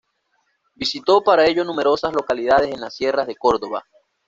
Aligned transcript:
Visitó 0.73 1.23
para 1.23 1.45
ello 1.45 1.63
numerosas 1.63 2.11
localidades 2.11 2.73
en 2.73 2.81
las 2.81 2.95
sierras 2.95 3.27
de 3.27 3.35
Córdoba. 3.35 3.85